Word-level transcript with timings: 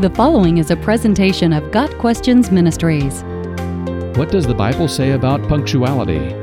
The 0.00 0.10
following 0.10 0.58
is 0.58 0.72
a 0.72 0.76
presentation 0.76 1.52
of 1.52 1.70
Got 1.70 1.88
Questions 1.98 2.50
Ministries. 2.50 3.22
What 4.18 4.28
does 4.28 4.44
the 4.44 4.52
Bible 4.52 4.88
say 4.88 5.12
about 5.12 5.48
punctuality? 5.48 6.34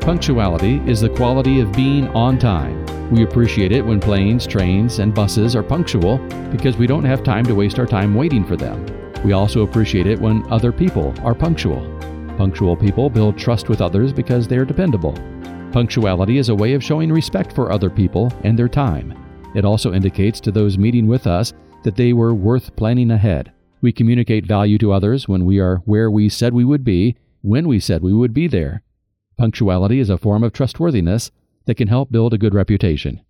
Punctuality 0.00 0.80
is 0.86 1.00
the 1.00 1.08
quality 1.08 1.58
of 1.58 1.72
being 1.72 2.06
on 2.10 2.38
time. 2.38 2.86
We 3.10 3.24
appreciate 3.24 3.72
it 3.72 3.84
when 3.84 3.98
planes, 3.98 4.46
trains, 4.46 5.00
and 5.00 5.12
buses 5.12 5.56
are 5.56 5.64
punctual 5.64 6.18
because 6.52 6.76
we 6.76 6.86
don't 6.86 7.04
have 7.04 7.24
time 7.24 7.44
to 7.44 7.56
waste 7.56 7.80
our 7.80 7.86
time 7.86 8.14
waiting 8.14 8.44
for 8.44 8.56
them. 8.56 8.86
We 9.24 9.32
also 9.32 9.64
appreciate 9.64 10.06
it 10.06 10.20
when 10.20 10.46
other 10.48 10.70
people 10.70 11.12
are 11.24 11.34
punctual. 11.34 11.80
Punctual 12.38 12.76
people 12.76 13.10
build 13.10 13.36
trust 13.36 13.68
with 13.68 13.80
others 13.80 14.12
because 14.12 14.46
they 14.46 14.58
are 14.58 14.64
dependable. 14.64 15.14
Punctuality 15.72 16.38
is 16.38 16.50
a 16.50 16.54
way 16.54 16.74
of 16.74 16.84
showing 16.84 17.10
respect 17.10 17.52
for 17.52 17.72
other 17.72 17.90
people 17.90 18.32
and 18.44 18.56
their 18.56 18.68
time. 18.68 19.12
It 19.56 19.64
also 19.64 19.92
indicates 19.92 20.38
to 20.42 20.52
those 20.52 20.78
meeting 20.78 21.08
with 21.08 21.26
us 21.26 21.52
that 21.82 21.96
they 21.96 22.12
were 22.12 22.34
worth 22.34 22.74
planning 22.76 23.10
ahead. 23.10 23.52
We 23.80 23.92
communicate 23.92 24.46
value 24.46 24.78
to 24.78 24.92
others 24.92 25.28
when 25.28 25.44
we 25.44 25.58
are 25.58 25.76
where 25.84 26.10
we 26.10 26.28
said 26.28 26.52
we 26.52 26.64
would 26.64 26.84
be, 26.84 27.16
when 27.42 27.68
we 27.68 27.78
said 27.80 28.02
we 28.02 28.12
would 28.12 28.34
be 28.34 28.48
there. 28.48 28.82
Punctuality 29.36 30.00
is 30.00 30.10
a 30.10 30.18
form 30.18 30.42
of 30.42 30.52
trustworthiness 30.52 31.30
that 31.66 31.76
can 31.76 31.88
help 31.88 32.10
build 32.10 32.34
a 32.34 32.38
good 32.38 32.54
reputation. 32.54 33.20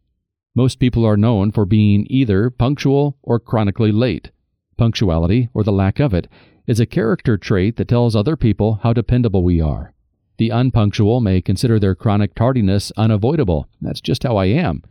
Most 0.55 0.79
people 0.79 1.05
are 1.05 1.17
known 1.17 1.53
for 1.53 1.67
being 1.67 2.07
either 2.09 2.51
punctual 2.51 3.17
or 3.23 3.39
chronically 3.39 3.93
late. 3.93 4.31
Punctuality, 4.77 5.51
or 5.53 5.63
the 5.63 5.73
lack 5.73 6.01
of 6.01 6.15
it, 6.15 6.29
is 6.67 6.81
a 6.81 6.87
character 6.87 7.37
trait 7.37 7.77
that 7.77 7.89
tells 7.89 8.17
other 8.17 8.37
people 8.37 8.81
how 8.83 8.93
dependable 8.93 9.43
we 9.43 9.61
are. 9.61 9.93
The 10.39 10.51
unpunctual 10.51 11.21
may 11.21 11.43
consider 11.43 11.79
their 11.79 11.95
chronic 11.95 12.35
tardiness 12.35 12.93
unavoidable. 12.97 13.69
That's 13.81 14.01
just 14.01 14.23
how 14.23 14.37
I 14.37 14.47
am. 14.47 14.83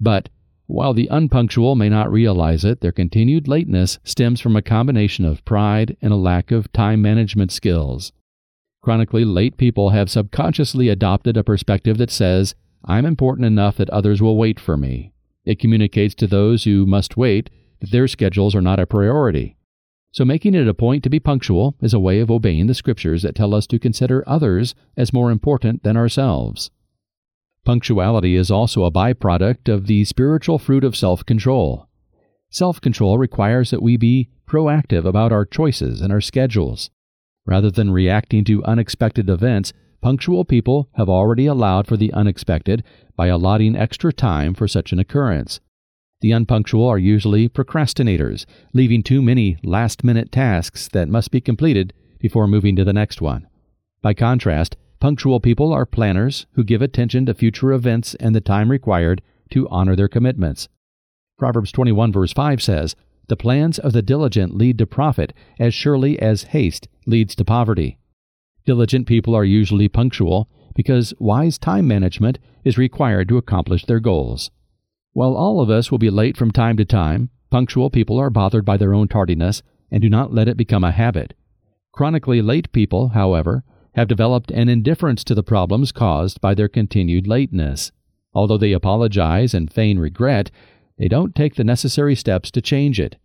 But 0.00 0.28
while 0.66 0.92
the 0.92 1.08
unpunctual 1.10 1.76
may 1.76 1.88
not 1.88 2.10
realize 2.10 2.64
it, 2.64 2.80
their 2.80 2.92
continued 2.92 3.46
lateness 3.46 3.98
stems 4.02 4.40
from 4.40 4.56
a 4.56 4.62
combination 4.62 5.24
of 5.24 5.44
pride 5.44 5.96
and 6.02 6.12
a 6.12 6.16
lack 6.16 6.50
of 6.50 6.72
time 6.72 7.00
management 7.00 7.52
skills. 7.52 8.12
Chronically 8.82 9.24
late 9.24 9.56
people 9.56 9.90
have 9.90 10.10
subconsciously 10.10 10.88
adopted 10.88 11.36
a 11.36 11.44
perspective 11.44 11.98
that 11.98 12.10
says, 12.10 12.54
I'm 12.84 13.06
important 13.06 13.46
enough 13.46 13.76
that 13.76 13.90
others 13.90 14.20
will 14.20 14.36
wait 14.36 14.58
for 14.58 14.76
me. 14.76 15.12
It 15.44 15.60
communicates 15.60 16.14
to 16.16 16.26
those 16.26 16.64
who 16.64 16.86
must 16.86 17.16
wait 17.16 17.50
that 17.80 17.90
their 17.90 18.08
schedules 18.08 18.54
are 18.54 18.60
not 18.60 18.80
a 18.80 18.86
priority. 18.86 19.56
So, 20.12 20.24
making 20.24 20.54
it 20.54 20.66
a 20.66 20.74
point 20.74 21.02
to 21.04 21.10
be 21.10 21.20
punctual 21.20 21.76
is 21.82 21.92
a 21.92 22.00
way 22.00 22.20
of 22.20 22.30
obeying 22.30 22.66
the 22.66 22.74
scriptures 22.74 23.22
that 23.22 23.34
tell 23.34 23.54
us 23.54 23.66
to 23.68 23.78
consider 23.78 24.24
others 24.26 24.74
as 24.96 25.12
more 25.12 25.30
important 25.30 25.82
than 25.82 25.96
ourselves. 25.96 26.70
Punctuality 27.66 28.36
is 28.36 28.48
also 28.48 28.84
a 28.84 28.92
byproduct 28.92 29.68
of 29.68 29.88
the 29.88 30.04
spiritual 30.04 30.56
fruit 30.56 30.84
of 30.84 30.94
self 30.94 31.26
control. 31.26 31.88
Self 32.48 32.80
control 32.80 33.18
requires 33.18 33.70
that 33.72 33.82
we 33.82 33.96
be 33.96 34.30
proactive 34.48 35.04
about 35.04 35.32
our 35.32 35.44
choices 35.44 36.00
and 36.00 36.12
our 36.12 36.20
schedules. 36.20 36.90
Rather 37.44 37.68
than 37.68 37.90
reacting 37.90 38.44
to 38.44 38.64
unexpected 38.64 39.28
events, 39.28 39.72
punctual 40.00 40.44
people 40.44 40.88
have 40.94 41.08
already 41.08 41.46
allowed 41.46 41.88
for 41.88 41.96
the 41.96 42.12
unexpected 42.12 42.84
by 43.16 43.26
allotting 43.26 43.74
extra 43.74 44.12
time 44.12 44.54
for 44.54 44.68
such 44.68 44.92
an 44.92 45.00
occurrence. 45.00 45.58
The 46.20 46.30
unpunctual 46.30 46.86
are 46.86 46.98
usually 46.98 47.48
procrastinators, 47.48 48.46
leaving 48.74 49.02
too 49.02 49.22
many 49.22 49.58
last 49.64 50.04
minute 50.04 50.30
tasks 50.30 50.86
that 50.92 51.08
must 51.08 51.32
be 51.32 51.40
completed 51.40 51.92
before 52.20 52.46
moving 52.46 52.76
to 52.76 52.84
the 52.84 52.92
next 52.92 53.20
one. 53.20 53.48
By 54.02 54.14
contrast, 54.14 54.76
punctual 55.00 55.40
people 55.40 55.72
are 55.72 55.86
planners 55.86 56.46
who 56.52 56.64
give 56.64 56.82
attention 56.82 57.26
to 57.26 57.34
future 57.34 57.72
events 57.72 58.14
and 58.16 58.34
the 58.34 58.40
time 58.40 58.70
required 58.70 59.22
to 59.50 59.68
honor 59.68 59.96
their 59.96 60.08
commitments. 60.08 60.68
Proverbs 61.38 61.70
21 61.72 62.12
verse 62.12 62.32
5 62.32 62.62
says, 62.62 62.96
The 63.28 63.36
plans 63.36 63.78
of 63.78 63.92
the 63.92 64.02
diligent 64.02 64.56
lead 64.56 64.78
to 64.78 64.86
profit 64.86 65.32
as 65.58 65.74
surely 65.74 66.18
as 66.20 66.44
haste 66.44 66.88
leads 67.06 67.34
to 67.36 67.44
poverty. 67.44 67.98
Diligent 68.64 69.06
people 69.06 69.34
are 69.34 69.44
usually 69.44 69.88
punctual 69.88 70.48
because 70.74 71.14
wise 71.18 71.58
time 71.58 71.86
management 71.86 72.38
is 72.64 72.78
required 72.78 73.28
to 73.28 73.38
accomplish 73.38 73.84
their 73.84 74.00
goals. 74.00 74.50
While 75.12 75.36
all 75.36 75.60
of 75.60 75.70
us 75.70 75.90
will 75.90 75.98
be 75.98 76.10
late 76.10 76.36
from 76.36 76.50
time 76.50 76.76
to 76.76 76.84
time, 76.84 77.30
punctual 77.50 77.90
people 77.90 78.18
are 78.18 78.28
bothered 78.28 78.64
by 78.64 78.76
their 78.76 78.92
own 78.92 79.08
tardiness 79.08 79.62
and 79.90 80.02
do 80.02 80.10
not 80.10 80.34
let 80.34 80.48
it 80.48 80.56
become 80.56 80.84
a 80.84 80.90
habit. 80.90 81.34
Chronically 81.92 82.42
late 82.42 82.70
people, 82.72 83.08
however, 83.08 83.64
have 83.96 84.08
developed 84.08 84.50
an 84.50 84.68
indifference 84.68 85.24
to 85.24 85.34
the 85.34 85.42
problems 85.42 85.90
caused 85.90 86.40
by 86.40 86.54
their 86.54 86.68
continued 86.68 87.26
lateness. 87.26 87.90
Although 88.34 88.58
they 88.58 88.72
apologize 88.72 89.54
and 89.54 89.72
feign 89.72 89.98
regret, 89.98 90.50
they 90.98 91.08
don't 91.08 91.34
take 91.34 91.54
the 91.54 91.64
necessary 91.64 92.14
steps 92.14 92.50
to 92.50 92.60
change 92.60 93.00
it. 93.00 93.16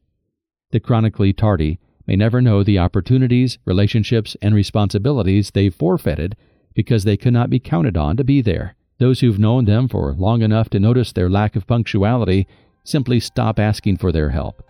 The 0.72 0.80
chronically 0.80 1.34
tardy 1.34 1.80
may 2.08 2.16
never 2.16 2.42
know 2.42 2.64
the 2.64 2.80
opportunities, 2.80 3.60
relationships, 3.66 4.38
and 4.42 4.56
responsibilities 4.56 5.52
they've 5.52 5.76
forfeited 5.76 6.38
because 6.74 7.04
they 7.04 7.18
could 7.18 7.34
not 7.34 7.50
be 7.50 7.60
counted 7.60 7.98
on 7.98 8.16
to 8.16 8.24
be 8.24 8.42
there. 8.42 8.76
Those 8.98 9.20
who've 9.20 9.40
known 9.40 9.66
them 9.66 9.90
for 9.90 10.14
long 10.14 10.42
enough 10.42 10.70
to 10.70 10.80
notice 10.80 11.12
their 11.12 11.30
lack 11.30 11.58
of 11.58 11.68
punctuality 11.68 12.48
simply 12.86 13.20
stop 13.20 13.60
asking 13.60 13.98
for 13.98 14.14
their 14.14 14.30
help. 14.30 14.64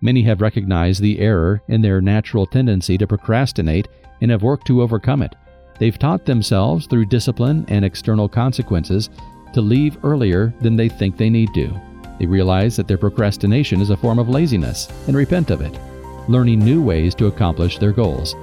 Many 0.00 0.22
have 0.22 0.40
recognized 0.40 1.02
the 1.02 1.18
error 1.18 1.62
in 1.68 1.82
their 1.82 2.00
natural 2.00 2.46
tendency 2.46 2.96
to 2.98 3.06
procrastinate 3.06 3.88
and 4.20 4.30
have 4.30 4.42
worked 4.42 4.66
to 4.68 4.82
overcome 4.82 5.22
it. 5.22 5.34
They've 5.80 5.98
taught 5.98 6.24
themselves 6.24 6.86
through 6.86 7.06
discipline 7.06 7.64
and 7.66 7.84
external 7.84 8.28
consequences 8.28 9.10
to 9.52 9.60
leave 9.60 9.98
earlier 10.04 10.54
than 10.60 10.76
they 10.76 10.88
think 10.88 11.16
they 11.16 11.30
need 11.30 11.52
to. 11.54 11.74
They 12.20 12.26
realize 12.26 12.76
that 12.76 12.86
their 12.86 12.98
procrastination 12.98 13.80
is 13.80 13.90
a 13.90 13.96
form 13.96 14.20
of 14.20 14.28
laziness 14.28 14.88
and 15.08 15.16
repent 15.16 15.50
of 15.50 15.60
it, 15.60 15.76
learning 16.28 16.60
new 16.60 16.80
ways 16.80 17.16
to 17.16 17.26
accomplish 17.26 17.78
their 17.78 17.92
goals. 17.92 18.36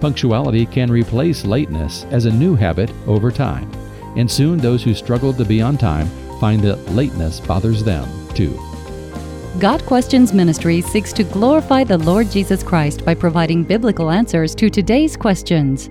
Punctuality 0.00 0.66
can 0.66 0.92
replace 0.92 1.44
lateness 1.44 2.04
as 2.12 2.26
a 2.26 2.30
new 2.30 2.54
habit 2.54 2.92
over 3.08 3.32
time 3.32 3.68
and 4.16 4.30
soon 4.30 4.58
those 4.58 4.82
who 4.82 4.94
struggled 4.94 5.36
to 5.38 5.44
be 5.44 5.62
on 5.62 5.76
time 5.76 6.06
find 6.38 6.60
that 6.62 6.76
lateness 6.90 7.40
bothers 7.40 7.84
them 7.84 8.08
too. 8.34 8.58
Got 9.58 9.84
Questions 9.84 10.32
Ministry 10.32 10.80
seeks 10.80 11.12
to 11.14 11.24
glorify 11.24 11.84
the 11.84 11.98
Lord 11.98 12.30
Jesus 12.30 12.62
Christ 12.62 13.04
by 13.04 13.14
providing 13.14 13.64
biblical 13.64 14.10
answers 14.10 14.54
to 14.56 14.70
today's 14.70 15.16
questions. 15.16 15.90